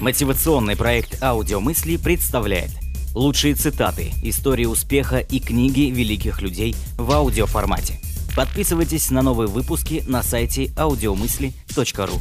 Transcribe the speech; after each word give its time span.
Мотивационный 0.00 0.76
проект 0.76 1.22
«Аудиомысли» 1.22 1.98
представляет 1.98 2.70
лучшие 3.14 3.54
цитаты, 3.54 4.12
истории 4.22 4.64
успеха 4.64 5.18
и 5.18 5.40
книги 5.40 5.90
великих 5.90 6.40
людей 6.40 6.74
в 6.96 7.10
аудиоформате. 7.12 8.00
Подписывайтесь 8.34 9.10
на 9.10 9.20
новые 9.20 9.48
выпуски 9.48 10.02
на 10.06 10.22
сайте 10.22 10.66
audiomысли.ру. 10.76 12.18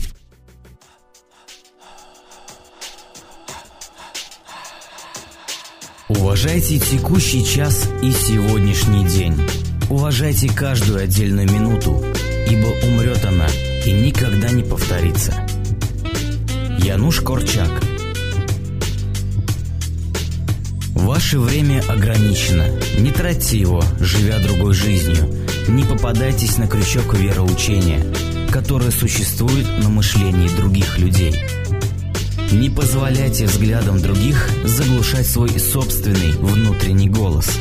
Уважайте 6.10 6.80
текущий 6.80 7.46
час 7.46 7.88
и 8.02 8.12
сегодняшний 8.12 9.08
день. 9.08 9.40
Уважайте 9.90 10.50
каждую 10.50 11.02
отдельную 11.04 11.50
минуту, 11.50 12.04
ибо 12.50 12.68
умрет 12.88 13.24
она 13.24 13.48
и 13.86 13.92
никогда 13.94 14.50
не 14.50 14.64
повторится. 14.64 15.46
Януш 16.90 17.20
Корчак 17.22 17.70
Ваше 20.96 21.38
время 21.38 21.84
ограничено. 21.88 22.66
Не 22.98 23.12
тратьте 23.12 23.60
его, 23.60 23.84
живя 24.00 24.40
другой 24.40 24.74
жизнью. 24.74 25.32
Не 25.68 25.84
попадайтесь 25.84 26.58
на 26.58 26.68
крючок 26.68 27.14
вероучения, 27.14 28.04
которое 28.52 28.90
существует 28.90 29.68
на 29.84 29.90
мышлении 29.90 30.50
других 30.58 30.98
людей. 30.98 31.36
Не 32.52 32.72
позволяйте 32.72 33.46
взглядам 33.46 34.02
других 34.02 34.50
заглушать 34.66 35.28
свой 35.28 35.60
собственный 35.60 36.32
внутренний 36.32 37.10
голос. 37.10 37.56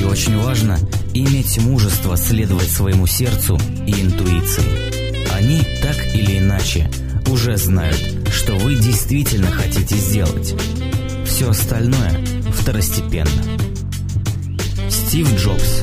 И 0.00 0.04
очень 0.04 0.38
важно 0.38 0.78
иметь 1.12 1.58
мужество 1.58 2.16
следовать 2.16 2.70
своему 2.70 3.06
сердцу 3.06 3.60
и 3.86 3.92
интуиции. 3.92 5.34
Они 5.36 5.60
так 5.82 5.98
или 6.14 6.38
иначе– 6.38 6.90
уже 7.30 7.56
знают, 7.56 8.28
что 8.32 8.54
вы 8.56 8.74
действительно 8.74 9.50
хотите 9.50 9.96
сделать. 9.96 10.54
Все 11.24 11.50
остальное 11.50 12.10
второстепенно. 12.52 13.30
Стив 14.88 15.32
Джобс 15.36 15.82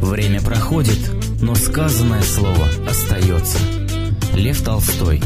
Время 0.00 0.40
проходит, 0.40 0.98
но 1.40 1.54
сказанное 1.54 2.22
слово 2.22 2.68
остается. 2.88 3.58
Лев 4.34 4.62
Толстой 4.62 5.22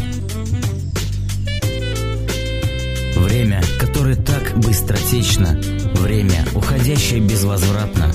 Время, 3.17 3.63
которое 3.79 4.17
так 4.17 4.59
быстротечно, 4.59 5.59
время, 5.95 6.45
уходящее 6.55 7.21
безвозвратно, 7.21 8.13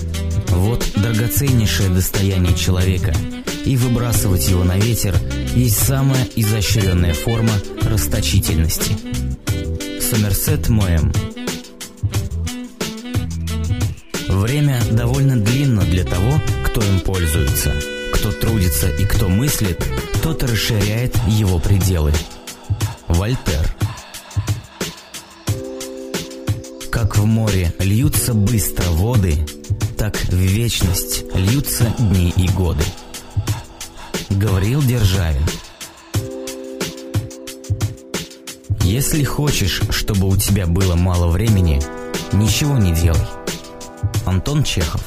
вот 0.49 0.85
драгоценнейшее 0.95 1.89
достояние 1.89 2.55
человека– 2.55 3.13
и 3.65 3.75
выбрасывать 3.75 4.47
его 4.47 4.63
на 4.63 4.77
ветер 4.77 5.15
есть 5.55 5.77
самая 5.77 6.27
изощренная 6.35 7.13
форма 7.13 7.53
расточительности. 7.81 8.95
Сомерсет 9.99 10.69
Моэм 10.69 11.11
Время 14.29 14.79
довольно 14.91 15.37
длинно 15.37 15.81
для 15.81 16.03
того, 16.03 16.39
кто 16.65 16.81
им 16.81 16.99
пользуется. 16.99 17.73
Кто 18.13 18.31
трудится 18.31 18.89
и 18.89 19.05
кто 19.05 19.27
мыслит, 19.27 19.83
тот 20.21 20.43
расширяет 20.43 21.15
его 21.27 21.57
пределы. 21.59 22.13
Вольтер 23.07 23.75
Как 26.91 27.17
в 27.17 27.25
море 27.25 27.73
льются 27.79 28.33
быстро 28.33 28.85
воды, 28.91 29.45
так 29.97 30.15
в 30.15 30.35
вечность 30.35 31.23
льются 31.33 31.93
дни 31.99 32.33
и 32.37 32.47
годы. 32.49 32.83
Говорил 34.35 34.81
Державин. 34.81 35.45
Если 38.81 39.23
хочешь, 39.23 39.81
чтобы 39.91 40.27
у 40.27 40.35
тебя 40.35 40.67
было 40.67 40.95
мало 40.95 41.27
времени, 41.27 41.81
ничего 42.33 42.77
не 42.77 42.91
делай. 42.93 43.25
Антон 44.25 44.63
Чехов. 44.63 45.01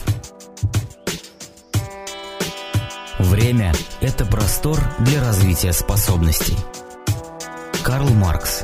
Время– 3.19 3.75
это 4.01 4.25
простор 4.25 4.81
для 5.01 5.21
развития 5.21 5.75
способностей. 5.75 6.57
Карл 7.85 8.09
Маркс. 8.09 8.63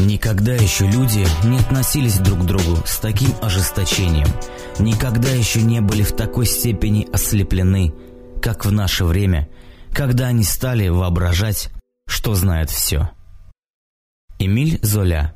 Никогда 0.00 0.54
еще 0.54 0.86
люди 0.86 1.26
не 1.44 1.58
относились 1.58 2.18
друг 2.18 2.40
к 2.40 2.44
другу 2.44 2.78
с 2.84 2.98
таким 2.98 3.30
ожесточением– 3.42 4.28
никогда 4.78 5.30
еще 5.30 5.62
не 5.62 5.80
были 5.80 6.02
в 6.02 6.12
такой 6.12 6.46
степени 6.46 7.08
ослеплены, 7.12 7.94
как 8.42 8.64
в 8.64 8.72
наше 8.72 9.04
время, 9.04 9.48
когда 9.92 10.26
они 10.26 10.44
стали 10.44 10.88
воображать, 10.88 11.70
что 12.06 12.34
знают 12.34 12.70
все. 12.70 13.10
Эмиль 14.38 14.78
Золя 14.82 15.35